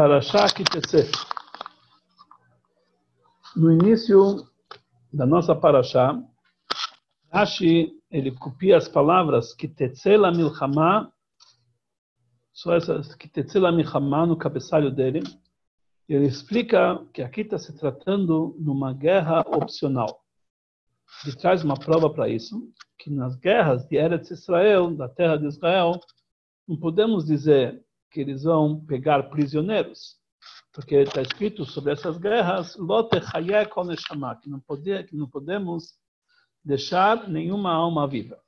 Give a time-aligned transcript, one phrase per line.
[0.00, 1.10] Parashá Kitetse.
[3.54, 4.48] No início
[5.12, 6.18] da nossa Parashá,
[7.30, 11.12] Rashi, ele copia as palavras Kitetse la milchama,
[12.50, 15.22] só essas Kitetse la milchama no cabeçalho dele.
[16.08, 20.24] Ele explica que aqui está se tratando de uma guerra opcional.
[21.26, 25.46] Ele traz uma prova para isso, que nas guerras de Eretz Israel, da terra de
[25.46, 26.00] Israel,
[26.66, 30.16] não podemos dizer que eles vão pegar prisioneiros,
[30.72, 32.76] porque está escrito sobre essas guerras,
[34.40, 34.60] que não
[35.04, 35.94] que não podemos
[36.64, 38.40] deixar nenhuma alma viva.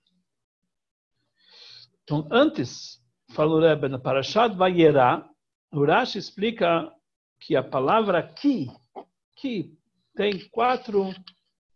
[2.02, 5.24] Então, antes, falou Rebbe, na Parashat Vayera,
[5.72, 6.92] o Rashi explica
[7.40, 8.68] que a palavra ki,
[9.36, 9.78] ki,
[10.14, 11.10] tem quatro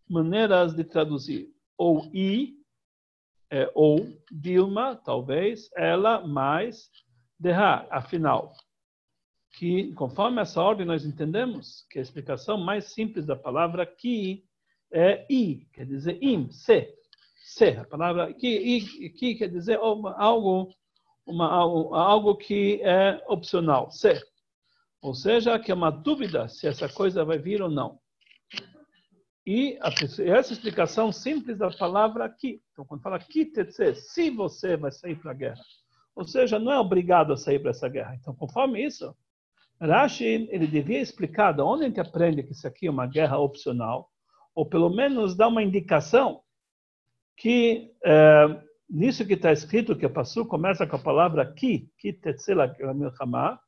[0.09, 1.49] maneiras de traduzir.
[1.79, 2.55] Ou i,
[3.51, 6.91] é, ou Dilma, talvez, ela, mais
[7.39, 8.53] derrar, afinal,
[9.57, 14.45] que conforme essa ordem nós entendemos que a explicação mais simples da palavra que
[14.93, 16.95] é i, quer dizer im, se,
[17.45, 20.69] se, a palavra que, i, que quer dizer algo,
[21.27, 24.21] uma, algo que é opcional, se.
[25.01, 28.01] Ou seja, que é uma dúvida se essa coisa vai vir ou não.
[29.47, 32.61] E essa explicação simples da palavra que.
[32.73, 33.49] Então, quando fala que,
[33.95, 35.63] se você vai sair para a guerra,
[36.17, 38.17] ou seja, não é obrigado a sair para essa guerra.
[38.19, 39.15] Então, conforme isso,
[39.79, 43.39] Rashi ele devia explicar de onde a gente aprende que isso aqui é uma guerra
[43.39, 44.11] opcional,
[44.55, 46.41] ou pelo menos dar uma indicação
[47.37, 52.15] que é, nisso que está escrito, que a Passu começa com a palavra ki, ki
[52.15, 53.61] tetzela milchama,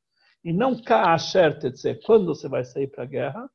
[0.42, 1.58] e não ka asher
[2.06, 3.50] quando você vai sair para a guerra,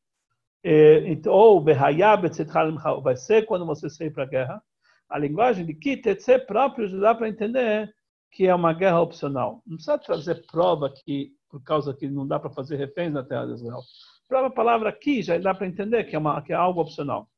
[0.64, 4.64] é, então, ou vai ser quando você sair para a guerra.
[5.10, 7.92] A linguagem de ki tetze próprio já dá para entender
[8.34, 9.62] que é uma guerra opcional.
[9.66, 13.46] Não precisa trazer prova que, por causa que não dá para fazer reféns na terra
[13.46, 13.80] de Israel.
[13.80, 17.30] A própria palavra aqui já dá para entender que é, uma, que é algo opcional.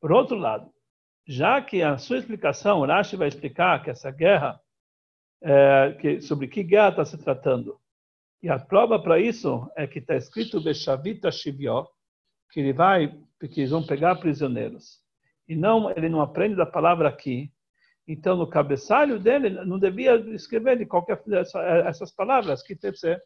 [0.00, 0.72] Por outro lado,
[1.28, 4.58] já que a sua explicação, Rashi vai explicar que essa guerra,
[5.42, 7.78] é, que, sobre que guerra está se tratando.
[8.42, 11.86] E a prova para isso é que está escrito Beshavita Shivyó,
[12.50, 14.98] que ele vai, porque eles vão pegar prisioneiros.
[15.46, 17.52] E não, ele não aprende da palavra aqui,
[18.06, 21.22] então, no cabeçalho dele, não devia escrever de qualquer
[21.86, 23.22] essas palavras, que tem que ser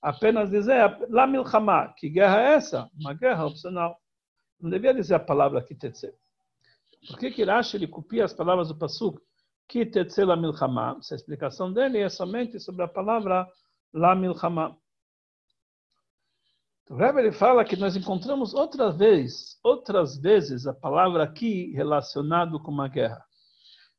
[0.00, 2.90] apenas dizer La Milchama, que guerra é essa?
[2.98, 3.96] Uma guerra opcional.
[4.60, 6.12] Não devia dizer a palavra Kitetse.
[7.06, 9.20] Por que que Rashi ele copia as palavras do Pasuk
[9.68, 10.96] Kitetse La Milchama?
[10.98, 13.46] Essa explicação dele é somente sobre a palavra
[13.92, 14.76] La Milchama.
[16.90, 22.60] O Rebbe ele fala que nós encontramos outra vez, outras vezes a palavra aqui relacionado
[22.60, 23.24] com uma guerra.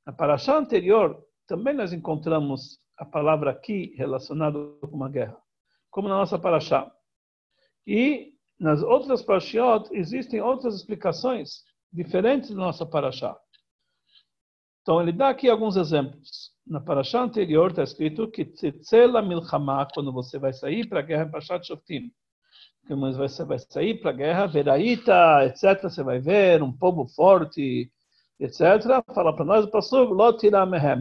[0.06, 5.38] Na paraxá anterior, também nós encontramos a palavra aqui relacionada com uma guerra,
[5.90, 6.92] como na nossa paraxá.
[7.88, 13.38] E nas outras parashiot existem outras explicações diferentes da nossa paraxá.
[14.82, 16.52] Então ele dá aqui alguns exemplos.
[16.66, 21.30] Na paraxá anterior está escrito que tzitzela milchama, quando você vai sair para a guerra,
[21.30, 22.12] Parashat Shoftim.
[22.88, 27.90] Quando você vai sair para a guerra, veraita, etc., você vai ver um povo forte,
[28.46, 29.04] etc.
[29.14, 30.16] Fala para nós o pastor,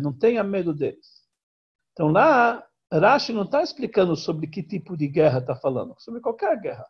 [0.01, 1.23] não tenha medo deles.
[1.93, 6.59] Então lá, Rashi não está explicando sobre que tipo de guerra está falando, sobre qualquer
[6.61, 6.87] guerra.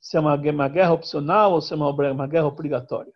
[0.00, 3.12] Se é uma, uma guerra opcional ou se é uma, uma guerra obrigatória.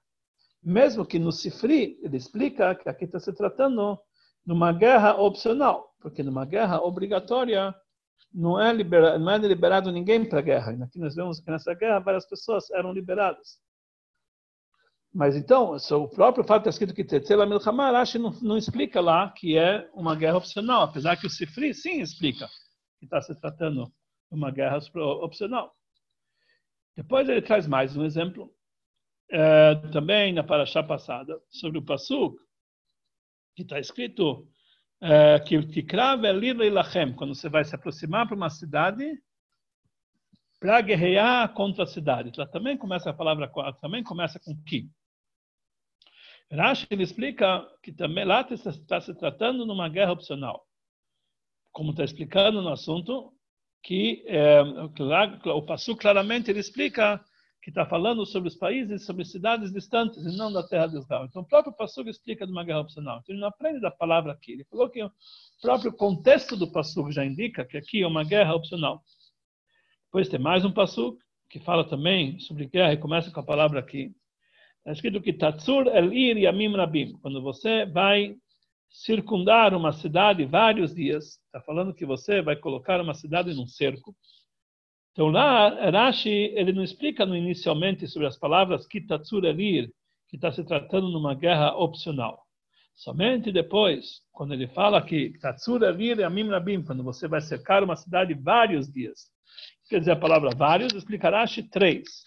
[0.62, 3.98] Mesmo que no Sifri, ele explica que aqui está se tratando
[4.44, 7.75] de uma guerra opcional, porque numa guerra obrigatória
[8.32, 10.84] não é, libera, não é liberado ninguém para a guerra.
[10.84, 13.59] Aqui nós vemos que nessa guerra várias pessoas eram liberadas.
[15.16, 19.31] Mas então, o próprio fato estar escrito que Tetzela Milchama, Rashi não, não explica lá
[19.31, 22.47] que é uma guerra opcional, apesar que o Sifri sim explica
[22.99, 24.78] que está se tratando de uma guerra
[25.22, 25.75] opcional.
[26.94, 28.54] Depois ele traz mais um exemplo,
[29.31, 32.37] é, também na paraxá passada, sobre o Pasuk,
[33.54, 34.47] que está escrito
[35.00, 39.18] é, que Tikra velila ilachem, quando você vai se aproximar para uma cidade,
[40.60, 42.33] para guerrear contra a cidade.
[42.36, 44.91] Lá também começa a palavra, também começa com ki.
[46.51, 50.65] Rashi ele explica que também lá está se tratando numa guerra opcional.
[51.72, 53.33] Como está explicando no assunto,
[53.83, 57.22] que é, o Passu claramente ele explica
[57.63, 61.25] que está falando sobre os países, sobre cidades distantes e não da terra de Israel.
[61.25, 63.19] Então o próprio Passu explica de uma guerra opcional.
[63.19, 64.53] Então ele não aprende da palavra aqui.
[64.53, 65.10] Ele falou que o
[65.60, 69.03] próprio contexto do Passu já indica que aqui é uma guerra opcional.
[70.04, 71.19] Depois tem mais um Passu
[71.51, 74.15] que fala também sobre guerra e começa com a palavra aqui.
[74.86, 77.18] Está escrito que Tatsur el ir yamim rabim.
[77.21, 78.36] Quando você vai
[78.88, 84.15] circundar uma cidade vários dias, está falando que você vai colocar uma cidade num cerco.
[85.10, 89.91] Então lá, Rashi, ele não explica no, inicialmente sobre as palavras kitatsur elir,
[90.28, 92.39] que está se tratando numa guerra opcional.
[92.94, 97.82] Somente depois, quando ele fala que kitatsur elir é amim rabim, quando você vai cercar
[97.82, 99.32] uma cidade vários dias.
[99.89, 102.22] Quer dizer, a palavra vários explica Rashi três.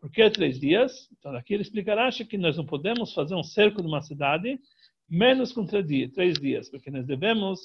[0.00, 1.08] Por que três dias?
[1.18, 4.58] Então aqui ele explica Rashi que nós não podemos fazer um cerco de uma cidade
[5.08, 5.86] menos com três
[6.38, 7.60] dias, porque nós devemos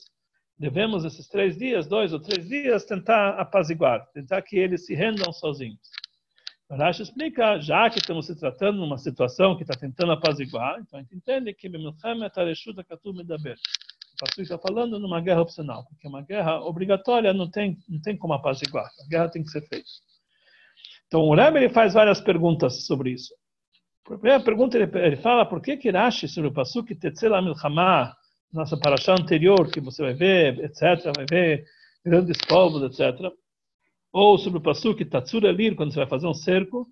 [0.58, 5.34] devemos esses três dias, dois ou três dias, tentar apaziguar, tentar que eles se rendam
[5.34, 5.80] sozinhos.
[6.70, 10.98] Rashi explica, já que estamos se tratando de uma situação que está tentando apaziguar, então
[10.98, 11.72] a gente entende que o
[14.20, 18.34] Pastor está falando numa guerra opcional, porque uma guerra obrigatória não tem, não tem como
[18.34, 19.90] apaziguar, a guerra tem que ser feita.
[21.14, 23.32] Então o Rebbe ele faz várias perguntas sobre isso.
[24.08, 25.92] A primeira pergunta ele, ele fala por que que
[26.28, 28.12] sobre o Pasuk Tetzela Milchama
[28.52, 31.66] nossa paraxá anterior, que você vai ver, etc., vai ver
[32.04, 33.32] grandes povos, etc.,
[34.12, 36.88] ou sobre o Pasuk Tatsura Lir, quando você vai fazer um cerco,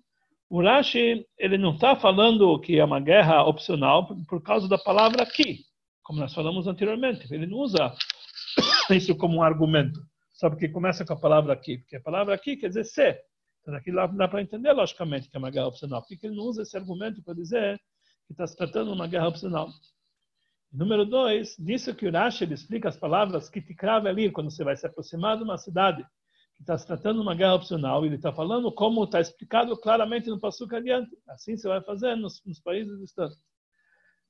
[0.48, 5.24] o Rashi ele não está falando que é uma guerra opcional por causa da palavra
[5.24, 5.64] aqui,
[6.00, 7.26] como nós falamos anteriormente.
[7.34, 7.92] Ele não usa
[8.90, 10.00] isso como um argumento.
[10.32, 11.78] Sabe que começa com a palavra aqui?
[11.78, 13.31] Porque a palavra aqui quer dizer ser.
[13.62, 16.02] Então aqui dá para entender, logicamente, que é uma guerra opcional.
[16.02, 17.80] Por que ele não usa esse argumento para dizer
[18.26, 19.68] que está se tratando de uma guerra opcional?
[20.72, 24.64] Número dois, nisso que o Rashi explica as palavras que te crava ali, quando você
[24.64, 26.02] vai se aproximar de uma cidade
[26.56, 30.28] que está se tratando de uma guerra opcional, ele está falando como está explicado claramente
[30.28, 31.10] no Passuca adiante.
[31.28, 33.38] Assim você vai fazer nos, nos países distantes.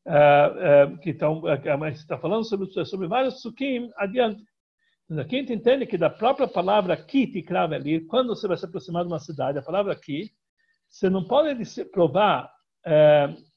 [0.04, 4.42] Uh, uh, que estão, uh, está falando sobre, sobre vários sukim adiante.
[5.18, 8.56] Aqui a gente entende que da própria palavra que te crava ali, quando você vai
[8.56, 10.30] se aproximar de uma cidade, a palavra que,
[10.88, 11.54] você não pode
[11.86, 12.52] provar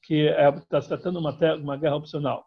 [0.02, 2.46] que está se tratando de uma, uma guerra opcional.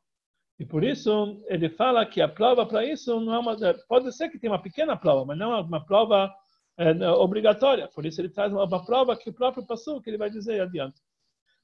[0.60, 3.56] E por isso ele fala que a prova para isso não é uma.
[3.88, 6.34] Pode ser que tenha uma pequena prova, mas não é uma prova
[6.78, 7.88] é, obrigatória.
[7.88, 10.60] Por isso ele traz uma, uma prova que o próprio passou, que ele vai dizer
[10.60, 11.00] adiante.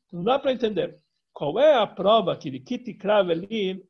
[0.07, 0.97] Então dá para entender
[1.33, 3.83] qual é a prova que ele kit crave ali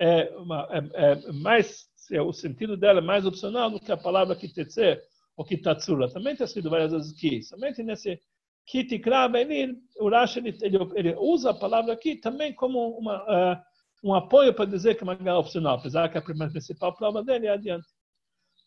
[0.00, 4.36] é, é, é mais é, o sentido dela é mais opcional do que a palavra
[4.36, 5.00] kitetse
[5.36, 6.10] ou kitatsura.
[6.10, 7.42] Também está escrito várias vezes aqui.
[7.42, 8.20] Somente nesse
[8.66, 13.58] kit crave ali, o Rashi ele, usa a palavra aqui também como uma uh,
[14.02, 17.46] um apoio para dizer que é uma guerra opcional, apesar que a principal prova dele
[17.46, 17.86] é adiante.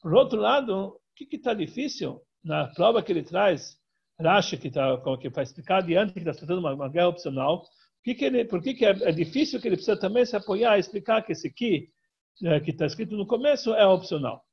[0.02, 3.78] Por outro lado, o que está difícil na prova que ele traz,
[4.20, 7.64] Rashi, que, tá, que vai explicar adiante, que está tratando uma, uma guerra opcional,
[8.04, 10.78] que que ele, por que, que é, é, difícil que ele precisa também se apoiar
[10.78, 11.90] e explicar que esse é,
[12.64, 14.44] que está escrito no começo, é opcional.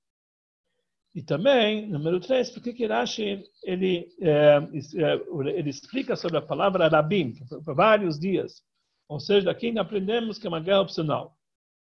[1.15, 4.59] E também, número três, por que que Rashi ele, é,
[4.97, 7.33] é ele explica sobre a palavra rabim,
[7.65, 8.63] por vários dias.
[9.09, 11.35] Ou seja, daqui aprendemos que é uma guerra opcional.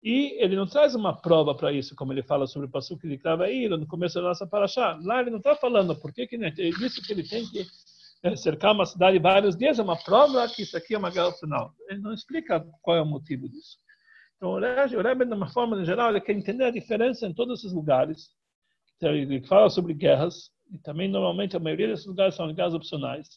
[0.03, 3.17] E ele não traz uma prova para isso, como ele fala sobre o Pasuk de
[3.17, 4.99] Kravaíra no começo da nossa paraxá.
[5.03, 7.65] Lá ele não está falando por que, que ele disse que ele tem que
[8.25, 11.29] eh, cercar uma cidade vários dias, é uma prova que isso aqui é uma guerra
[11.29, 11.73] opcional.
[11.89, 13.79] Ele não explica qual é o motivo disso.
[14.37, 17.73] Então, o Rebbe, de uma forma geral, ele quer entender a diferença em todos esses
[17.73, 18.29] lugares.
[19.01, 23.29] Ele fala sobre guerras, e também, normalmente, a maioria desses lugares são guerras opcionais.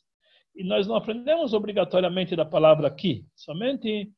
[0.56, 4.12] E nós não aprendemos obrigatoriamente da palavra aqui, somente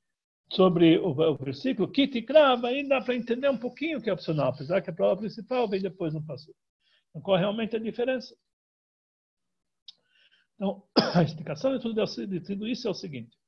[0.51, 1.91] sobre o, o versículo
[2.25, 5.17] crava, aí dá para entender um pouquinho o que é opcional, apesar que a prova
[5.17, 6.53] principal vem depois no passo.
[7.09, 8.35] Então, qual é realmente a diferença?
[10.55, 10.83] Então,
[11.15, 13.38] a explicação de tudo, de tudo isso é o seguinte.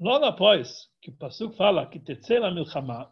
[0.00, 3.10] Logo após que o Pasuk fala que Tetzela Milchama,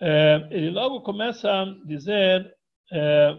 [0.00, 2.54] é, ele logo começa a dizer
[2.92, 3.30] é,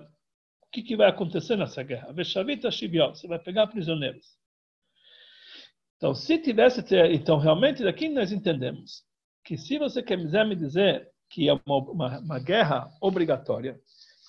[0.61, 2.11] o que, que vai acontecer nessa guerra?
[2.11, 4.25] Veshavita Shiviot, você vai pegar prisioneiros.
[5.97, 9.03] Então, se tivesse, então realmente daqui nós entendemos
[9.43, 13.79] que se você quiser me dizer que é uma, uma, uma guerra obrigatória,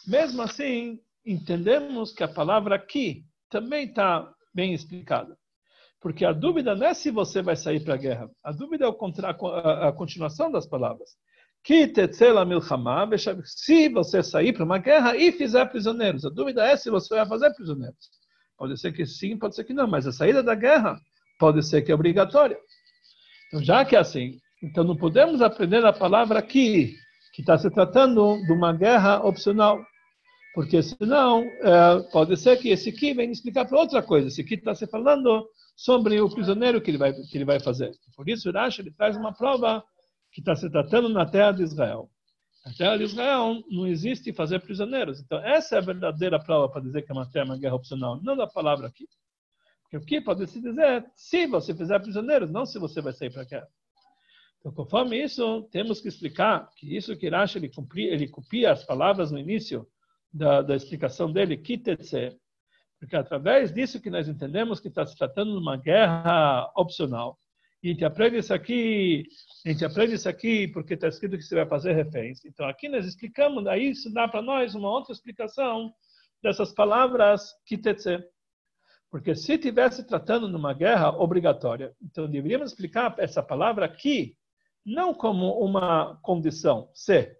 [0.06, 5.36] mesmo assim entendemos que a palavra aqui também está bem explicada.
[6.00, 8.30] Porque a dúvida não é se você vai sair para a guerra.
[8.42, 11.10] A dúvida é a, continuação das palavras
[13.44, 16.24] se você sair para uma guerra e fizer prisioneiros.
[16.24, 18.10] A dúvida é se você vai fazer prisioneiros.
[18.56, 20.98] Pode ser que sim, pode ser que não, mas a saída da guerra
[21.38, 22.58] pode ser que é obrigatória.
[23.48, 26.94] Então, já que é assim, então não podemos aprender a palavra aqui,
[27.34, 29.84] que está se tratando de uma guerra opcional.
[30.54, 34.28] Porque senão, é, pode ser que esse aqui venha explicar para outra coisa.
[34.28, 35.46] Esse aqui está se falando
[35.78, 37.92] sobre o prisioneiro que ele vai, que ele vai fazer.
[38.16, 39.84] Por isso, Rashi ele traz uma prova
[40.32, 42.10] que está se tratando na terra de Israel.
[42.66, 45.20] Na terra de Israel não existe fazer prisioneiros.
[45.20, 48.20] Então, essa é a verdadeira prova para dizer que é uma terra, uma guerra opcional,
[48.20, 49.06] não da palavra aqui.
[49.82, 53.32] Porque o que pode se dizer se você fizer prisioneiros, não se você vai sair
[53.32, 53.68] para a guerra.
[54.58, 59.30] Então, conforme isso, temos que explicar que isso que Rashi ele, ele copia as palavras
[59.30, 59.86] no início
[60.32, 62.36] da, da explicação dele, kitetse,
[62.98, 67.38] porque através disso que nós entendemos que está se tratando de uma guerra opcional.
[67.82, 69.24] E a gente aprende isso aqui,
[69.64, 72.44] a gente aprende isso aqui porque está escrito que você vai fazer reféns.
[72.44, 75.92] Então aqui nós explicamos, aí isso dá para nós uma outra explicação
[76.42, 78.18] dessas palavras kitetse.
[79.10, 84.36] Porque se tivesse tratando de uma guerra obrigatória, então deveríamos explicar essa palavra aqui
[84.84, 87.37] não como uma condição, se,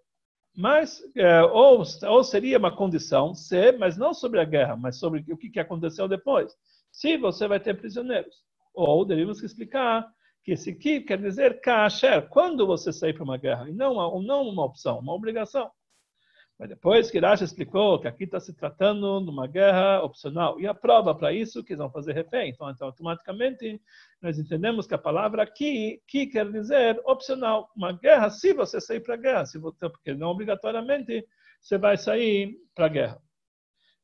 [0.59, 5.23] mas é, ou, ou seria uma condição, se, mas não sobre a guerra, mas sobre
[5.31, 6.53] o que, que aconteceu depois.
[6.91, 8.43] Se você vai ter prisioneiros.
[8.73, 10.05] Ou deveríamos explicar
[10.43, 14.49] que esse que quer dizer kasher, quando você sair para uma guerra, e não não
[14.49, 15.71] uma opção, uma obrigação.
[16.59, 20.59] Mas depois que Rashi explicou que aqui está se tratando de uma guerra opcional.
[20.59, 22.49] E a prova para isso que eles vão fazer refém.
[22.49, 23.81] Então, então, automaticamente,
[24.21, 27.71] nós entendemos que a palavra aqui, que quer dizer opcional.
[27.73, 31.25] Uma guerra, se você sair para a guerra, se você, porque não obrigatoriamente
[31.61, 33.21] você vai sair para a guerra.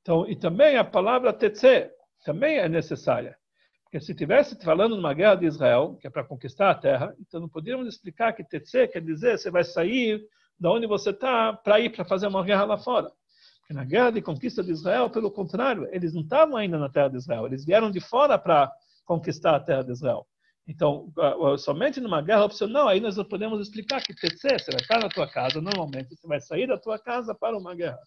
[0.01, 1.91] Então, e também a palavra tetse
[2.23, 3.37] também é necessária.
[3.83, 7.13] Porque se estivesse falando de uma guerra de Israel, que é para conquistar a terra,
[7.19, 10.25] então não poderíamos explicar que tetse quer dizer você vai sair
[10.59, 13.11] da onde você está para ir para fazer uma guerra lá fora.
[13.59, 17.09] Porque na guerra de conquista de Israel, pelo contrário, eles não estavam ainda na terra
[17.09, 18.71] de Israel, eles vieram de fora para
[19.05, 20.25] conquistar a terra de Israel.
[20.67, 21.13] Então,
[21.59, 25.27] somente numa guerra opcional, aí nós podemos explicar que TC, você vai estar na tua
[25.27, 27.99] casa, normalmente você vai sair da tua casa para uma guerra.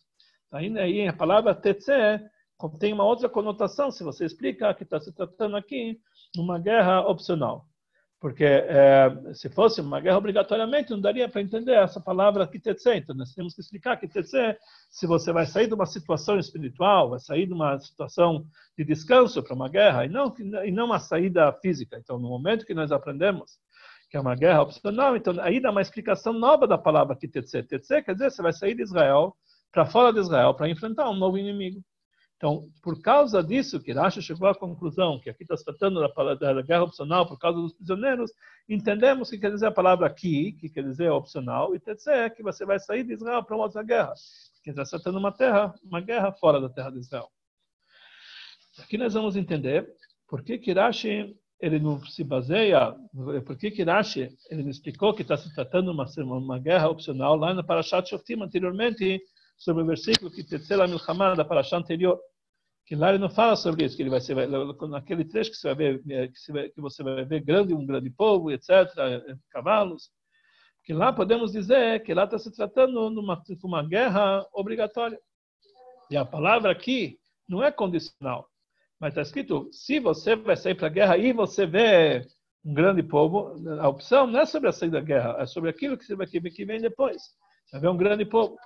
[0.51, 1.93] Ainda aí a palavra TC
[2.81, 6.01] tem uma outra conotação, se você explica que está se tratando aqui
[6.35, 7.68] de uma guerra opcional.
[8.21, 12.91] Porque é, se fosse uma guerra obrigatoriamente, não daria para entender essa palavra kitetse.
[12.91, 14.57] Então, nós temos que explicar kitetse,
[14.91, 18.45] se você vai sair de uma situação espiritual, vai sair de uma situação
[18.77, 20.35] de descanso para uma guerra, e não,
[20.65, 21.97] e não uma saída física.
[21.97, 23.59] Então, no momento que nós aprendemos
[24.11, 27.63] que é uma guerra opcional, então aí dá uma explicação nova da palavra kitetse.
[27.63, 29.37] Tetse quer dizer, você vai sair de Israel
[29.71, 31.83] para fora de Israel para enfrentar um novo inimigo.
[32.39, 36.35] Então, por causa disso, que Rashi chegou à conclusão que aqui está se tratando da,
[36.35, 38.31] da, guerra opcional por causa dos prisioneiros,
[38.69, 42.65] entendemos que quer dizer a palavra aqui, que quer dizer opcional, e dizer que você
[42.65, 44.15] vai sair de Israel para uma outra guerra,
[44.63, 47.29] que está se uma terra, uma guerra fora da terra de Israel.
[48.79, 49.93] Aqui nós vamos entender
[50.29, 52.95] por que que Rashi ele não se baseia,
[53.45, 57.53] por que que Rashi ele explicou que está se tratando uma uma guerra opcional lá
[57.53, 59.21] no Parashat Shoftim anteriormente
[59.59, 62.19] sobre o versículo que Tetzela Milhamar da Parashá anterior,
[62.87, 64.35] que lá ele não fala sobre isso, que ele vai ser,
[64.89, 68.51] naquele trecho que você vai ver, eh, que você vai, ver grande, um grande povo,
[68.51, 68.71] etc.,
[69.51, 70.11] cavalos,
[70.85, 75.21] que lá podemos dizer que lá está se tratando de uma, uma guerra obrigatória.
[76.11, 78.49] E a palavra aqui não é condicional,
[78.99, 82.27] mas está escrito, se você vai sair para a guerra e você vê
[82.65, 85.99] um grande povo, a opção não é sobre a saída da guerra, é sobre aquilo
[85.99, 87.23] que vem depois.
[87.67, 88.57] Você vai ver um grande povo.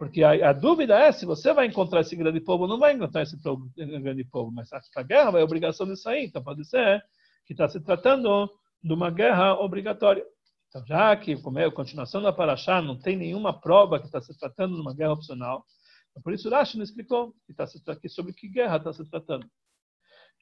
[0.00, 2.94] Porque a, a, dúvida é se você vai encontrar esse grande povo ou não vai
[2.94, 3.36] encontrar esse
[3.76, 4.50] grande povo.
[4.50, 6.24] Mas a guerra vai obrigação de sair.
[6.24, 7.04] Então pode ser
[7.44, 8.50] que está se tratando
[8.82, 10.24] de uma guerra obrigatória.
[10.68, 14.22] Então, já que, como é a continuação da Paraxá, não tem nenhuma prova que está
[14.22, 15.66] se tratando de uma guerra opcional,
[16.10, 19.04] então, por isso Rashi não explicou que está se aqui sobre que guerra está se
[19.04, 19.46] tratando.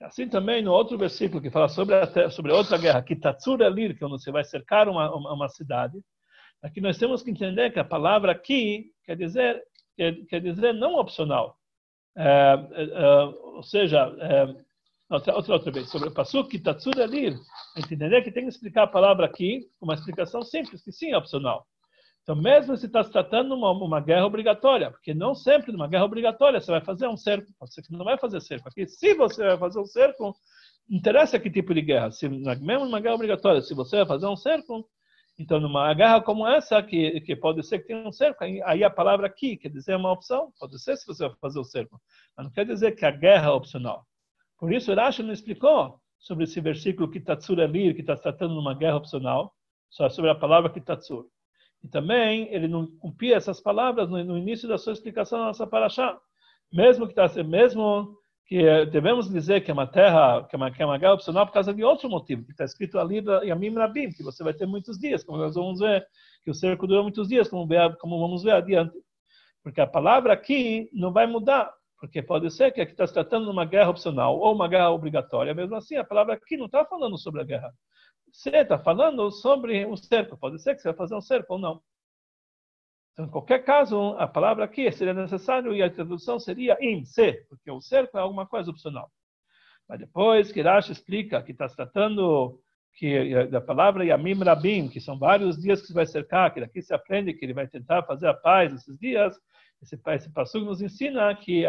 [0.01, 3.99] Assim também no outro versículo que fala sobre, a, sobre outra guerra, que Tatsura Elir,
[3.99, 6.01] que é onde você vai cercar uma, uma, uma cidade,
[6.63, 9.63] Aqui nós temos que entender que a palavra aqui quer dizer,
[9.97, 11.57] quer, quer dizer não opcional.
[12.17, 13.25] É, é, é
[13.55, 14.47] ou seja, é,
[15.11, 17.37] outra, outra, outra vez, sobre o Pasuk Tatsur Alir,
[17.77, 21.17] entender que tem que explicar a palavra aqui com uma explicação simples, que sim é
[21.17, 21.67] opcional.
[22.29, 25.89] Então, mesmo se está se tratando de uma, uma, guerra obrigatória, porque não sempre numa
[25.89, 28.69] guerra obrigatória você vai fazer um cerco, que não vai fazer cerco.
[28.69, 30.37] Aqui, se você vai fazer um cerco,
[30.91, 32.11] interessa que tipo de guerra.
[32.11, 34.87] Se, mesmo numa guerra obrigatória, se você vai fazer um cerco,
[35.39, 38.91] então, numa guerra como essa, que, que pode ser que tenha um cerco, aí a
[38.91, 42.01] palavra aqui quer dizer uma opção, pode ser se você vai fazer o cerco,
[42.37, 44.05] mas não quer dizer que a guerra é opcional.
[44.59, 48.61] Por isso, Rashi não explicou sobre esse versículo que Tatsur ali, que está tratando de
[48.61, 49.55] uma guerra opcional,
[49.89, 51.27] só sobre a palavra Kitatsur.
[51.83, 55.67] E também ele não cumpria essas palavras no, no início da sua explicação da nossa
[55.67, 56.19] paraxá.
[56.73, 60.83] Mesmo que está mesmo que devemos dizer que é uma terra, que é uma, que
[60.83, 63.75] é uma guerra opcional por causa de outro motivo, que está escrito ali em Amim
[63.75, 66.07] Rabim, que você vai ter muitos dias, como nós vamos ver,
[66.43, 68.97] que o cerco dura muitos dias, como, como vamos ver adiante.
[69.63, 73.45] Porque a palavra aqui não vai mudar, porque pode ser que aqui está se tratando
[73.45, 76.87] de uma guerra opcional ou uma guerra obrigatória, mesmo assim, a palavra aqui não está
[76.87, 77.71] falando sobre a guerra.
[78.33, 81.59] Você está falando sobre o cerco, pode ser que você vai fazer um cerco ou
[81.59, 81.83] não.
[83.19, 87.33] Então, em qualquer caso, a palavra aqui seria necessário e a tradução seria im, se,
[87.49, 89.11] porque o cerco é alguma coisa opcional.
[89.89, 92.61] Mas depois que Rashi explica que está se tratando
[92.95, 96.81] que, da palavra Yamim Rabim, que são vários dias que se vai cercar, que daqui
[96.81, 99.37] se aprende que ele vai tentar fazer a paz nesses dias,
[99.83, 101.65] esse, esse nos ensina que,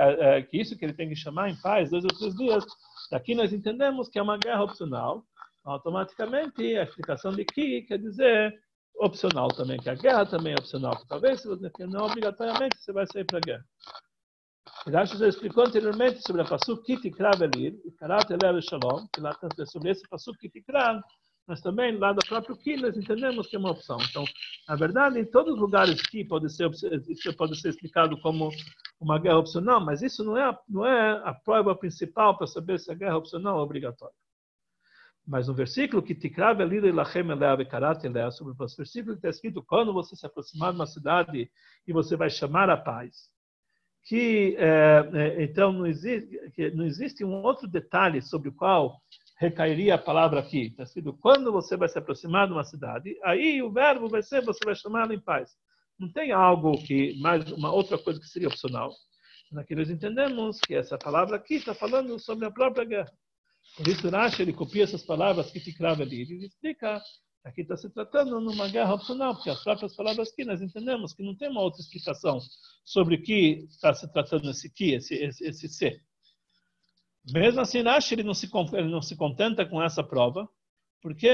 [0.52, 2.64] que isso que ele tem que chamar em paz dois ou três dias,
[3.10, 5.24] daqui nós entendemos que é uma guerra opcional.
[5.64, 8.56] Automaticamente, a explicação de que quer dizer
[9.00, 11.02] opcional também, que a guerra também é opcional.
[11.08, 13.66] Talvez, você não obrigatoriamente, você vai sair para a guerra.
[14.88, 19.36] Rashi já explicou anteriormente sobre a Pasuk Kitikra Velir, e Karat Elel Shalom, que lá
[19.66, 21.02] sobre esse Pasuk Kitikra,
[21.50, 23.98] mas também lá do próprio Ki nós entendemos que é uma opção.
[24.08, 24.24] Então,
[24.68, 26.70] na verdade, em todos os lugares que pode ser,
[27.10, 28.52] isso pode ser explicado como
[29.00, 32.92] uma guerra opcional, mas isso não é, não é a prova principal para saber se
[32.92, 34.16] a guerra opcional é obrigatória.
[35.30, 39.30] Mas no versículo que Tikra Velir Elachem Elea Karat Elea, sobre o versículo que está
[39.30, 41.52] escrito, quando você se aproximar de uma cidade
[41.88, 43.30] e você vai chamar a paz,
[44.06, 49.00] que é, é, então não existe, que não existe um outro detalhe sobre o qual
[49.38, 50.66] recairia a palavra aqui.
[50.66, 54.44] Está escrito, quando você vai se aproximar de uma cidade, aí o verbo vai ser,
[54.44, 55.52] você vai chamá-la em paz.
[56.00, 58.92] Não tem algo que, mais uma outra coisa que seria opcional.
[59.58, 63.14] Aqui nós entendemos que essa palavra aqui está falando sobre a própria guerra.
[63.78, 66.22] Por isso, Rashi, ele copia essas palavras que crava ali.
[66.22, 67.02] Ele explica
[67.44, 71.24] Aqui está se tratando numa guerra opcional, porque as próprias palavras aqui nós entendemos que
[71.24, 72.40] não tem uma outra explicação
[72.84, 76.04] sobre o que está se tratando esse que, esse, esse, esse ser.
[77.32, 80.50] Mesmo assim, Rashi ele não, se, ele não se contenta com essa prova,
[81.02, 81.30] porque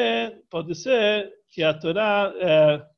[0.50, 2.90] pode ser que a Torá está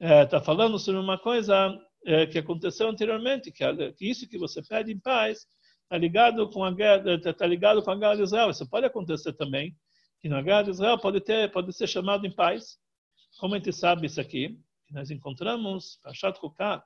[0.00, 4.38] é, é, tá falando sobre uma coisa é, que aconteceu anteriormente, que, que, isso que
[4.38, 5.46] você pede em paz
[5.86, 8.50] está ligado com a guerra, está ligado com a guerra de Israel.
[8.50, 9.74] Isso pode acontecer também
[10.20, 12.78] que na guerra de Israel pode, ter, pode ser chamado em paz.
[13.38, 14.58] Como a gente sabe isso aqui?
[14.90, 16.82] Nós encontramos Pashat Hukat,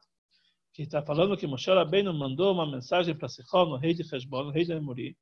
[0.74, 4.46] que está falando que Moshe Rabbeinu mandou uma mensagem para Sichon, o rei de Hezbon,
[4.46, 5.16] o rei de Emori,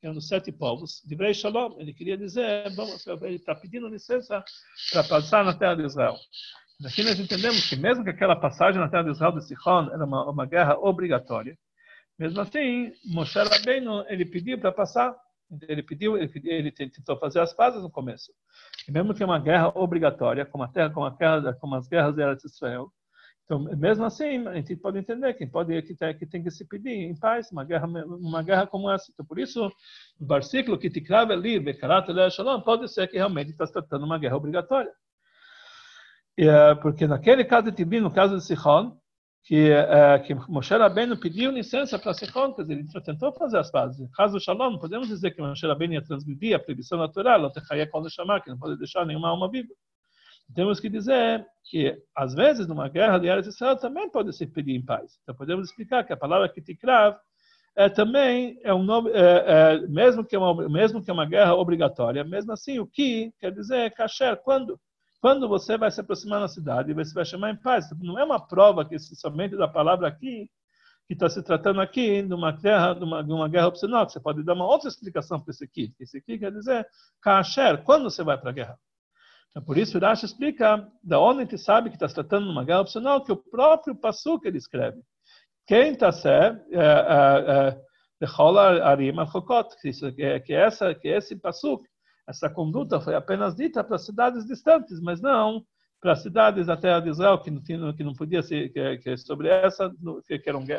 [0.00, 1.78] que é um dos sete povos, de Brei Shalom.
[1.78, 4.44] Ele queria dizer, vamos, ele está pedindo licença
[4.92, 6.16] para passar na terra de Israel.
[6.84, 10.04] Aqui nós entendemos que mesmo que aquela passagem na terra de Israel de Sichon era
[10.04, 11.58] uma, uma guerra obrigatória,
[12.20, 15.16] mesmo assim, Moshe Rabbeinu, ele pediu para passar
[15.68, 18.32] ele pediu, ele, pediu, ele tentou fazer as pazes no começo.
[18.86, 21.88] E mesmo que é uma guerra obrigatória, como a terra, como a guerra, como as
[21.88, 22.92] guerras de Israel,
[23.50, 26.64] então mesmo assim a gente pode entender que pode que tem, que tem que se
[26.64, 29.10] pedir em paz uma guerra uma guerra como essa.
[29.12, 29.66] Então por isso
[30.20, 34.18] o versículo que te crava ali, bekarat shalom, pode ser que realmente está tratando uma
[34.20, 34.92] guerra obrigatória.
[36.38, 38.96] E, eh, porque naquele caso de Tibi, no caso de Sichon,
[39.42, 43.70] que, uh, que Moshe Rabbeinu pediu licença para Sichon, quer dizer, ele tentou fazer as
[43.70, 44.08] pazes.
[44.14, 48.76] Caso Shalom, podemos dizer que Moshe Rabbeinu ia transgredir a proibição natural, que não pode
[48.76, 49.72] deixar nenhuma alma viva.
[50.54, 54.74] Temos que dizer que, às vezes, numa guerra de Eretz Israel também pode se pedir
[54.74, 55.18] em paz.
[55.22, 57.16] Então, podemos explicar que a palavra Kitikrav
[57.76, 61.24] é, também é um nome, é, é, mesmo, que é uma, mesmo que é uma
[61.24, 64.78] guerra obrigatória, mesmo assim, o que quer dizer kasher, quando?
[65.20, 67.86] Quando você vai se aproximar na cidade, você vai chamar em paz.
[68.00, 70.50] Não é uma prova que somente da palavra aqui,
[71.06, 74.08] que está se tratando aqui de uma guerra, de uma, de uma guerra opcional.
[74.08, 75.92] Você pode dar uma outra explicação para esse aqui.
[76.00, 76.86] Esse aqui quer dizer
[77.20, 78.78] kasher, quando você vai para a guerra.
[79.50, 82.64] Então, por isso, Rashi explica da onde gente sabe que está se tratando de uma
[82.64, 85.00] guerra opcional, que o próprio Passuca ele escreve.
[85.66, 87.80] Quem está é, é,
[90.28, 91.88] é, que essa que esse Passuca
[92.28, 95.64] essa conduta foi apenas dita para cidades distantes, mas não
[96.00, 99.48] para cidades da terra de Israel, que não, que não podia ser, que, que sobre
[99.48, 99.92] essa,
[100.26, 100.74] que, era um, que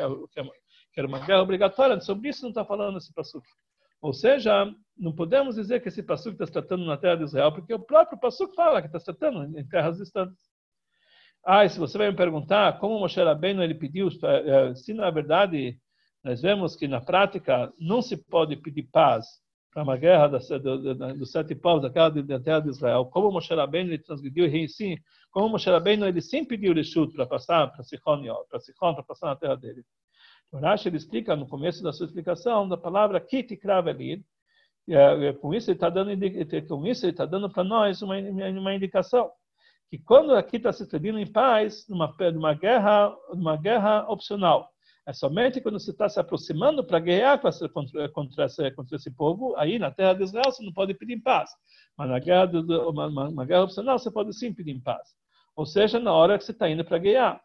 [0.96, 3.46] era uma guerra obrigatória, sobre isso não está falando esse passuco.
[4.00, 7.52] Ou seja, não podemos dizer que esse passuco está se tratando na terra de Israel,
[7.52, 10.42] porque o próprio passuco fala que está se tratando em terras distantes.
[11.44, 15.10] Ah, e se você vai me perguntar como Moshe Rabbeinu ele pediu, eh, se na
[15.10, 15.78] verdade
[16.22, 19.26] nós vemos que na prática não se pode pedir paz
[19.72, 23.90] para uma guerra dos do, sete povos, daquela da terra de Israel, como Moshe Rabbeinu
[23.90, 24.96] ele transgrediu e sim,
[25.30, 29.28] como Moshe Rabbeinu ele sim pediu Rishut para passar para Sichon, para Sichon, para passar
[29.28, 29.82] na terra dele.
[30.52, 34.22] O Rashi ele explica no começo da sua explicação da palavra Kiti Kravelid,
[35.40, 36.10] com isso ele está dando
[36.68, 39.30] com isso ele está dando para nós uma, uma indicação
[39.88, 44.68] que quando aqui está se pedindo em paz numa numa guerra numa guerra opcional
[45.06, 49.54] é somente quando você está se aproximando para guerrear contra, contra, esse, contra esse povo,
[49.56, 51.50] aí na terra de Israel você não pode pedir paz.
[51.96, 52.50] Mas na guerra,
[52.88, 55.08] uma, uma, uma guerra opcional você pode sim pedir paz.
[55.56, 57.42] Ou seja, na hora que você está indo para guerrear.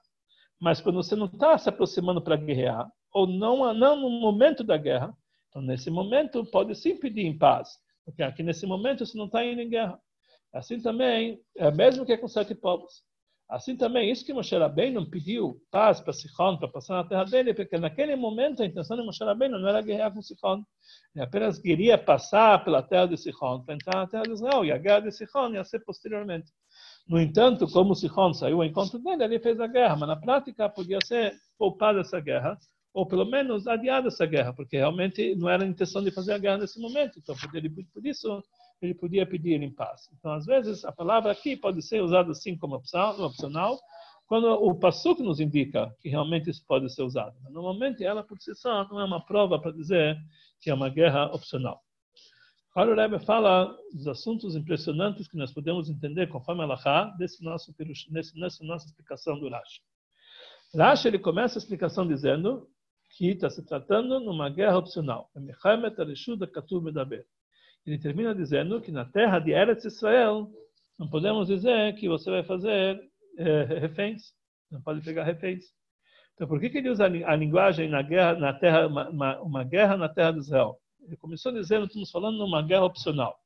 [0.60, 4.78] Mas quando você não está se aproximando para guerrear, ou não, não no momento da
[4.78, 5.16] guerra,
[5.50, 7.70] então nesse momento pode sim pedir em paz.
[8.06, 10.00] Porque aqui nesse momento você não está indo em guerra.
[10.54, 13.04] Assim também, é mesmo que é com sete povos.
[13.50, 17.54] Assim também, isso que Moshe Rabbeinu pediu paz para Sichon, para passar na terra dele,
[17.54, 20.64] porque naquele momento a intenção de Moshe Rabbeinu não era guerrear com Sichon.
[21.16, 24.72] Ele apenas queria passar pela terra de Sichon para entrar na terra de Israel, e
[24.72, 26.52] a guerra de Sichon ia ser posteriormente.
[27.08, 30.68] No entanto, como Sichon saiu ao encontro dele, ele fez a guerra, mas na prática
[30.68, 32.58] podia ser poupado essa guerra,
[32.94, 36.38] ou pelo menos adiado essa guerra, porque realmente não era a intenção de fazer a
[36.38, 37.18] guerra nesse momento.
[37.18, 37.34] Então,
[37.94, 38.44] por isso,
[38.82, 40.10] ele podia pedir em paz.
[40.18, 43.80] Então, às vezes, a palavra aqui pode ser usada assim como opcional,
[44.28, 47.36] quando o Passuk nos indica que realmente isso pode ser usado.
[47.50, 50.18] Normalmente, ela por si só não é uma prova para dizer
[50.60, 51.82] que é uma guerra opcional.
[52.76, 57.44] Agora o Rebbe fala dos assuntos impressionantes que nós podemos entender conforme a Laha desse
[57.44, 57.74] nosso,
[58.12, 59.82] nesse, nessa nossa explicação do Rashi.
[60.76, 62.70] Rashi ele começa a explicação dizendo
[63.10, 65.32] que está se tratando numa guerra opcional.
[67.88, 70.52] Ele termina dizendo que na terra de Eretz Israel
[71.00, 73.00] não podemos dizer que você vai fazer
[73.38, 74.34] é, reféns,
[74.70, 75.64] não pode pegar reféns.
[76.34, 79.64] Então, por que, que ele usa a linguagem na guerra, na terra, uma, uma, uma
[79.64, 80.78] guerra na terra de Israel?
[81.02, 83.40] Ele começou dizendo, estamos falando numa guerra opcional.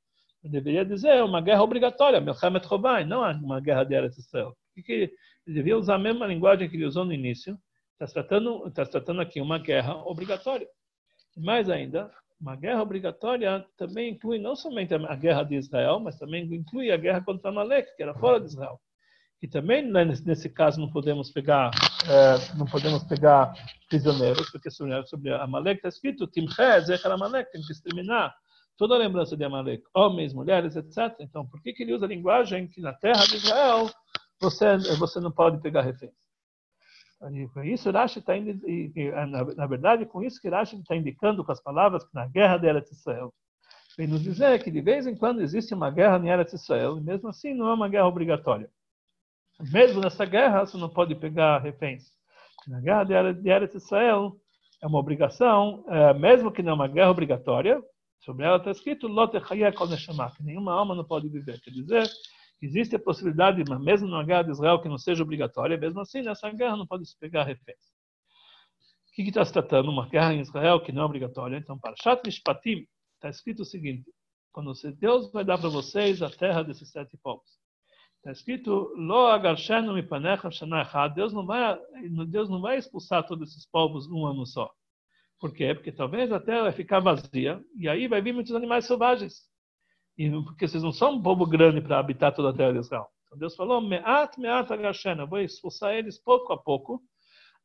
[0.43, 4.57] Eu deveria dizer uma guerra obrigatória, Melchamet Chobai, não uma guerra de Eretz Israel.
[4.83, 5.13] Que ele
[5.45, 7.55] devia usar a mesma linguagem que ele usou no início.
[7.93, 10.67] Está tratando, está tratando aqui uma guerra obrigatória.
[11.37, 16.43] Mais ainda, uma guerra obrigatória também inclui não somente a guerra de Israel, mas também
[16.53, 18.81] inclui a guerra contra Amalek, que era fora de Israel.
[19.41, 21.71] E também né, nesse caso não podemos pegar
[22.07, 23.53] é, não podemos pegar
[23.87, 28.35] prisioneiros, porque sobre, sobre Amalek está escrito Timché, Zecher Amalek, tem que exterminar
[28.77, 31.15] toda a lembrança de Amalek, homens, mulheres, etc.
[31.19, 33.89] Então, por que, que ele usa a linguagem que na terra de Israel
[34.39, 36.20] você você não pode pegar reféns?
[37.63, 38.33] Isso, Rashi está
[39.27, 42.57] na, na verdade, com isso que Rashi está indicando com as palavras que na guerra
[42.57, 43.33] de Eretz Israel,
[43.97, 47.01] vem nos dizer que de vez em quando existe uma guerra em Eretz Israel, e
[47.01, 48.69] mesmo assim não é uma guerra obrigatória.
[49.71, 52.05] Mesmo nessa guerra, você não pode pegar reféns.
[52.67, 53.03] Na guerra
[53.33, 54.35] de Eretz Israel,
[54.81, 57.81] é uma obrigação, é, mesmo que não é uma guerra obrigatória,
[58.21, 61.59] sobre ela está escrito, que nenhuma alma não pode viver.
[61.61, 62.09] Quer dizer,
[62.61, 66.49] existe a possibilidade, mesmo numa guerra de Israel que não seja obrigatória, mesmo assim, nessa
[66.51, 67.91] guerra não pode se pegar reféns.
[69.09, 69.89] O que está se tratando?
[69.91, 71.57] Uma guerra em Israel que não é obrigatória.
[71.57, 74.09] Então, para Shat Mishpatim, está escrito o seguinte,
[74.51, 77.59] quando Deus vai dar para vocês a terra desses sete povos.
[78.17, 80.49] Está escrito, Lo agarshenu mipanecha
[81.15, 81.77] Deus não vai,
[82.27, 84.71] Deus não vai expulsar todos esses povos num ano só.
[85.39, 85.73] Por quê?
[85.73, 89.50] Porque talvez a terra vai ficar vazia e aí vai vir muitos animais selvagens.
[90.21, 93.07] E, porque vocês não são um povo grande para habitar toda a terra de Israel.
[93.25, 97.01] Então Deus falou, me'at me'at agarshenu, vou expulsar eles pouco a pouco,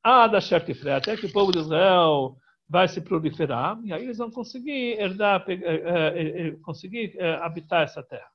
[0.03, 2.37] até que o povo de Israel
[2.69, 8.03] vai se proliferar e aí eles vão conseguir herdar, eh, eh, eh, conseguir habitar essa
[8.03, 8.29] terra.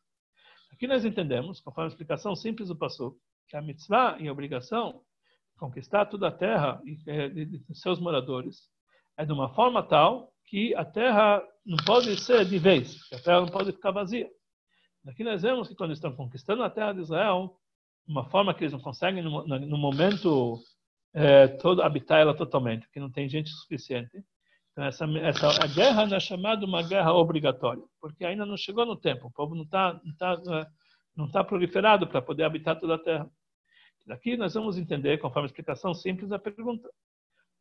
[0.72, 3.16] Aqui nós entendemos, conforme a explicação simples do Passou,
[3.48, 5.02] que a mitzvah e a obrigação
[5.58, 8.70] conquistar toda a terra e seus moradores
[9.18, 13.20] é de uma forma tal que a terra não pode ser de vez, que a
[13.20, 14.30] terra não pode ficar vazia.
[15.08, 17.58] Aqui nós vemos que quando estão conquistando a terra de Israel,
[18.06, 20.60] uma forma que eles não conseguem no, momento
[21.14, 24.12] é, todo habitar ela totalmente, porque não tem gente suficiente.
[24.74, 28.86] Então, essa, essa a guerra não é chamada uma guerra obrigatória, porque ainda não chegou
[28.86, 30.68] no tempo, o povo não está não tá,
[31.16, 33.30] não tá proliferado para poder habitar toda a terra.
[34.06, 36.90] Daqui nós vamos entender, conforme a explicação simples da pergunta,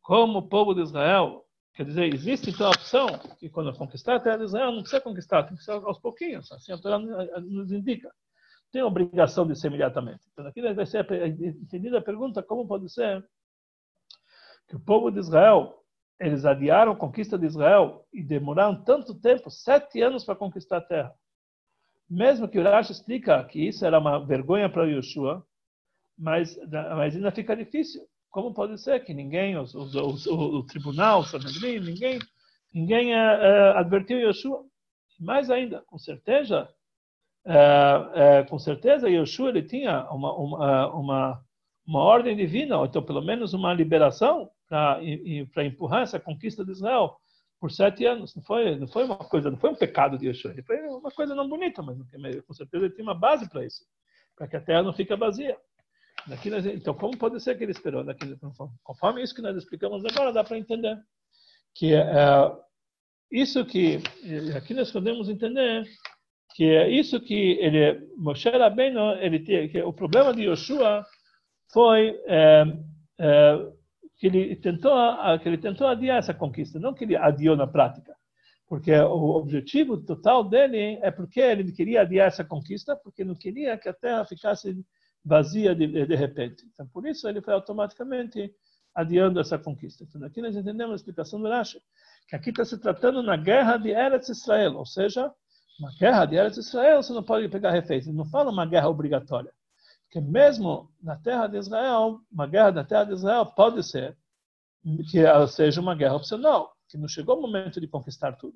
[0.01, 3.07] como o povo de Israel, quer dizer, existe então a opção
[3.39, 6.51] que quando conquistar a terra de Israel, não precisa conquistar, tem que ser aos pouquinhos,
[6.51, 8.11] assim a Torá nos indica.
[8.71, 10.21] Tem a obrigação de ser imediatamente.
[10.31, 11.05] Então aqui vai ser
[11.61, 13.25] entendida a pergunta, como pode ser
[14.67, 15.81] que o povo de Israel
[16.21, 20.81] eles adiaram a conquista de Israel e demoraram tanto tempo, sete anos para conquistar a
[20.81, 21.15] terra.
[22.07, 25.43] Mesmo que o Rashi explica que isso era uma vergonha para Yoshua,
[26.15, 26.55] mas,
[26.95, 28.05] mas ainda fica difícil.
[28.31, 32.17] Como pode ser que ninguém, os, os, os, o, tribunal, o Sanhedrin, ninguém,
[32.73, 34.63] ninguém uh, advertiu Yoshua?
[35.19, 36.67] Mais ainda, com certeza,
[37.45, 41.45] uh, uh, com certeza Yoshua ele tinha uma, uma, uma,
[41.85, 47.17] uma ordem divina, ou então pelo menos uma liberação para empurrar essa conquista de Israel
[47.59, 48.33] por sete anos.
[48.33, 50.55] Não foi, não foi uma coisa, não foi um pecado de Yeshua.
[50.65, 51.97] Foi uma coisa não bonita, mas
[52.47, 53.85] com certeza ele tinha uma base para isso,
[54.37, 55.57] para que a terra não fique vazia.
[56.75, 58.05] Então, como pode ser que ele esperou?
[58.83, 60.97] Conforme isso que nós explicamos agora, dá para entender
[61.73, 62.05] que é,
[63.31, 63.99] isso que
[64.55, 65.85] aqui nós podemos entender
[66.53, 71.05] que é isso que ele Moshe Rabbeinu, ele que o problema de Yoshua
[71.71, 72.63] foi é,
[73.19, 73.71] é,
[74.17, 74.93] que ele tentou
[75.41, 78.13] que ele tentou adiar essa conquista, não que ele adiou na prática,
[78.67, 83.77] porque o objetivo total dele é porque ele queria adiar essa conquista, porque não queria
[83.77, 84.75] que a terra ficasse
[85.23, 86.63] vazia de, de repente.
[86.73, 88.53] Então, por isso ele foi automaticamente
[88.93, 90.03] adiando essa conquista.
[90.03, 91.81] Então, aqui nós entendemos a explicação do Rashi,
[92.27, 95.31] que aqui está se tratando na guerra de Eretz Israel, ou seja,
[95.79, 98.07] uma guerra de Eretz Israel você não pode pegar reféns.
[98.07, 99.51] Ele não fala uma guerra obrigatória
[100.11, 104.15] que mesmo na terra de Israel, uma guerra na terra de Israel pode ser,
[105.09, 108.55] que ela seja uma guerra opcional, que não chegou o momento de conquistar tudo.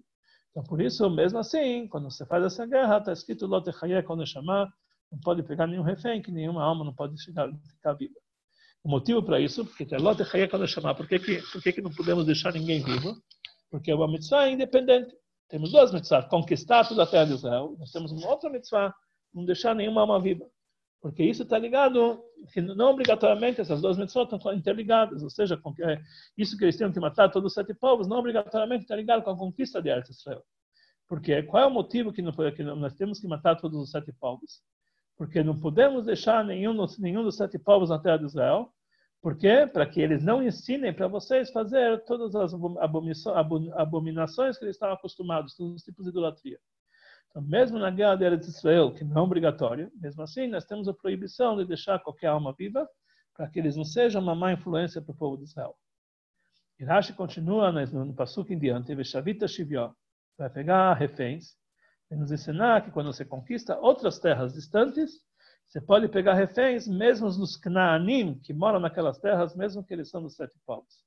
[0.52, 3.72] Então, por isso, mesmo assim, quando você faz essa guerra, está escrito Lote
[4.06, 4.70] quando chamar,
[5.12, 8.16] não pode pegar nenhum refém, que nenhuma alma não pode chegar, ficar viva.
[8.84, 11.82] O motivo para isso, porque tem Lote quando chamar, por que, que, por que, que
[11.82, 13.16] não podemos deixar ninguém vivo?
[13.72, 15.16] Porque uma mitzvah é independente.
[15.50, 17.76] Temos duas mitzvahs, conquistar toda a terra de Israel.
[17.80, 18.94] Nós temos uma outra mitzvah,
[19.34, 20.46] não deixar nenhuma alma viva.
[21.02, 26.02] Porque isso está ligado, que não obrigatoriamente essas duas mitzvot estão interligadas, ou seja, é,
[26.38, 29.32] isso que eles tinham que matar todos os sete povos, não obrigatoriamente está ligado com
[29.32, 30.44] a conquista de Israel.
[31.08, 34.62] Porque qual é o motivo que nós temos que matar todos os sete povos?
[35.18, 38.72] Porque não podemos deixar nenhum, nenhum dos sete povos na terra de Israel,
[39.26, 39.66] por quê?
[39.66, 42.54] Para que eles não ensinem para vocês fazer todas as
[43.76, 46.60] abominações que eles estão acostumados, todos os tipos de idolatria.
[47.30, 50.88] Então, mesmo na guerra de Eretz Israel, que não é obrigatório, mesmo assim, nós temos
[50.88, 52.88] a proibição de deixar qualquer alma viva
[53.34, 55.76] para que eles não sejam uma má influência para o povo de Israel.
[56.80, 59.92] Irashi continua no, no Pasuk em diante, Veshavita Shivyó,
[60.38, 61.56] vai pegar reféns
[62.12, 65.12] e nos ensinar que quando você conquista outras terras distantes,
[65.68, 70.22] você pode pegar reféns mesmo nos Knaanim, que moram naquelas terras, mesmo que eles são
[70.22, 71.04] dos sete povos.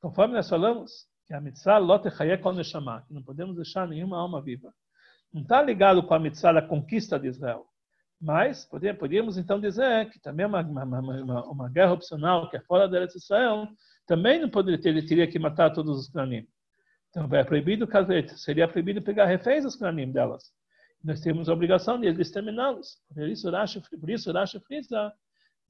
[0.00, 4.72] Conforme nós falamos, que a mitzvah lote chayek que não podemos deixar nenhuma alma viva
[5.32, 7.66] não está ligado com a mitzvah da conquista de Israel.
[8.20, 8.64] Mas
[8.98, 13.04] podíamos então dizer que também uma, uma, uma, uma guerra opcional que é fora da
[13.04, 13.68] Israel
[14.06, 16.46] também não poderia ter, ele teria que matar todos os cranim.
[17.16, 17.88] Então é proibido
[18.36, 20.52] seria proibido pegar reféns dos cranim delas.
[21.02, 22.98] Nós temos a obrigação de exterminá-los.
[23.08, 25.12] Por isso Rashi, por isso Rashi frisa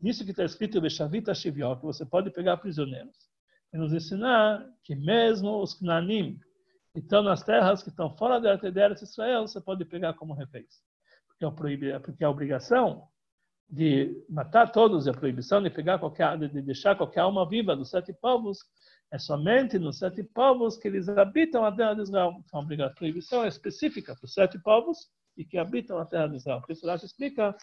[0.00, 3.16] nisso que está escrito Beshavita Shivyó, que você pode pegar prisioneiros.
[3.72, 6.38] E nos ensinar que mesmo os cranim
[6.96, 10.80] então, nas terras que estão fora da terra de Israel, você pode pegar como reféns.
[11.28, 11.44] Porque,
[11.84, 13.06] é porque a obrigação
[13.68, 17.90] de matar todos e a proibição de pegar qualquer, de deixar qualquer alma viva dos
[17.90, 18.60] sete povos
[19.12, 22.32] é somente nos sete povos que eles habitam a terra de Israel.
[22.44, 26.36] Então, a proibição é específica para os sete povos e que habitam a terra de
[26.36, 26.60] Israel.
[26.60, 27.56] Por isso, Rashi explica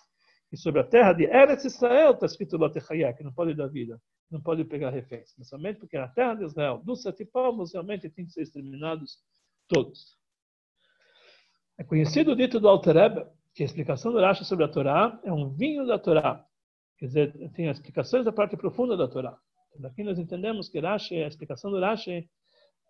[0.49, 3.99] que sobre a terra de Eretz Israel está escrito Lotechayá, que não pode dar vida
[4.33, 5.33] não pode pegar reféns.
[5.37, 9.19] Mas somente porque na terra de Israel, dos sete povos, realmente tem que ser exterminados
[9.67, 10.17] todos.
[11.77, 15.31] É conhecido o dito do Alter que a explicação do Rashi sobre a Torá é
[15.31, 16.43] um vinho da Torá.
[16.97, 19.37] Quer dizer, tem as explicações da parte profunda da Torá.
[19.79, 22.29] Daqui nós entendemos que Rashi, a explicação do Rashi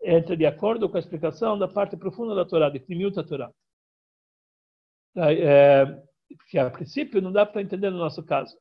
[0.03, 3.51] entra de acordo com a explicação da parte profunda da Torá, de Primiuta Torá.
[5.15, 5.85] É,
[6.49, 8.57] que a princípio não dá para entender no nosso caso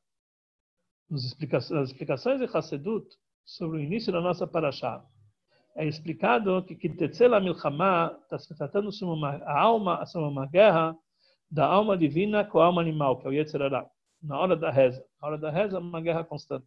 [1.12, 3.06] nas explicações de Hassedut
[3.44, 5.04] sobre o início da nossa paraxá,
[5.76, 10.96] é explicado que Kitetzela Milchama está se tratando sobre uma a alma, sobre uma guerra
[11.50, 13.86] da alma divina com a alma animal, que é o Yetzirará,
[14.22, 15.04] na hora da reza.
[15.20, 16.66] Na hora da reza é uma guerra constante.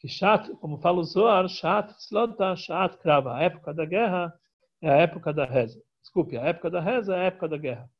[0.00, 3.34] Que Shat, como fala o Zohar, Shat Tzlota, Shat Krava.
[3.36, 4.34] A época da guerra
[4.80, 5.80] é a época da reza.
[6.00, 7.90] Desculpe, a época da reza é a época da guerra.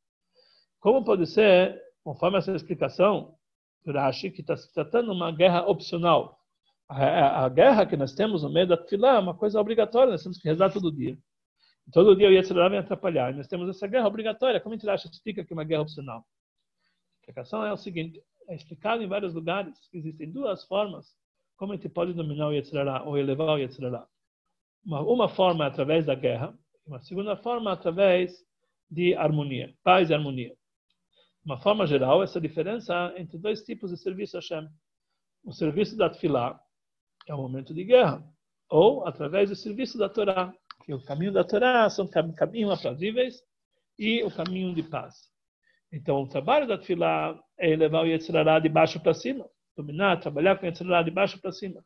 [0.79, 3.35] Como pode ser, conforme essa explicação,
[3.85, 6.39] Rashi, que está se tratando de uma guerra opcional.
[6.89, 10.11] A, a, a, guerra que nós temos no meio da fila é uma coisa obrigatória,
[10.11, 11.15] nós temos que rezar todo dia.
[11.93, 13.31] Todo dia o Yetzirah vem atrapalhar.
[13.31, 14.59] E nós temos essa guerra obrigatória.
[14.59, 16.19] Como a gente acha, explica que é uma guerra opcional?
[16.19, 21.15] A explicação é o seguinte: é explicado em vários lugares que existem duas formas
[21.61, 24.07] como a gente pode dominar o Yetzirah ou elevar o Yetzirah.
[24.83, 28.33] Uma, uma forma é através da guerra, uma segunda forma é através
[28.89, 30.55] de harmonia, paz e harmonia
[31.43, 34.67] uma forma geral, essa diferença entre dois tipos de serviço a Hashem.
[35.43, 36.59] O serviço da Tfilá
[37.27, 38.23] é o momento de guerra,
[38.69, 40.53] ou através do serviço da Torá,
[40.85, 43.41] que o caminho da Torá são caminhos aprazíveis
[43.97, 45.15] e o caminho de paz.
[45.91, 49.45] Então, o trabalho da Tfilá é levar o Yetzirará de baixo para cima,
[49.81, 51.83] dominar, trabalhar com Yetzirará de baixo para cima,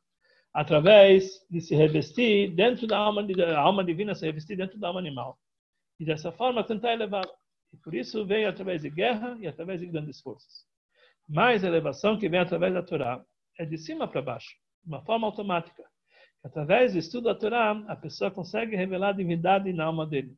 [0.54, 5.00] através de se revestir dentro da alma, a alma divina, se revestir dentro da alma
[5.00, 5.38] animal.
[6.00, 7.34] E dessa forma tentar elevá-la.
[7.74, 10.66] E por isso vem através de guerra e através de grandes forças.
[11.28, 13.24] Mais elevação que vem através da Torá
[13.58, 15.84] é de cima para baixo, de uma forma automática.
[16.44, 20.38] Através do estudo da Torá, a pessoa consegue revelar a divindade na alma dele.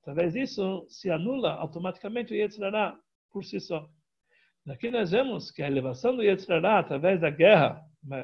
[0.00, 2.98] Através disso, se anula automaticamente o Yetzirará
[3.30, 3.88] por si só.
[4.66, 7.82] Daqui nós vemos que a elevação do Yetzirará através da guerra,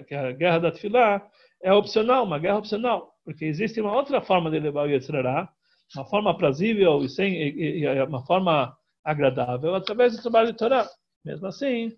[0.08, 1.22] que a guerra da Tfilá,
[1.62, 5.50] é opcional, uma guerra opcional, porque existe uma outra forma de elevar o Yetzirará,
[5.94, 8.74] uma forma aprazível e, sem, e, e, uma forma
[9.04, 10.88] agradável através do trabalho de Torá.
[11.22, 11.92] Mesmo assim,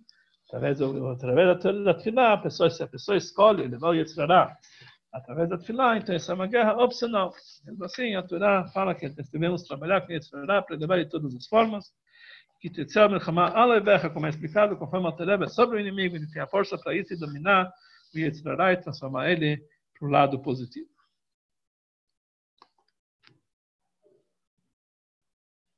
[0.49, 4.57] através, do, através da, da Tfilá, a pessoa, se a pessoa escolhe levar o Yetzirará
[5.13, 7.33] através da Tfilá, então essa é uma guerra opcional.
[7.65, 11.47] Mesmo assim, a Torá fala que devemos trabalhar com Yetzirará para levar de todas as
[11.47, 11.93] formas,
[12.63, 16.41] que Tetzel Melchama Alevecha, como é explicado, conforme a Torá, sobre o inimigo, ele tem
[16.41, 17.69] a força para isso e dominar
[18.15, 19.61] o Yetzirará e transformar ele
[19.99, 20.89] para o lado positivo.